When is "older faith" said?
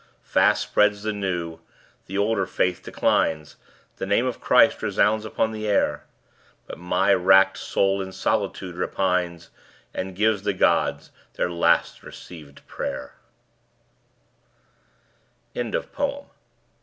2.17-2.81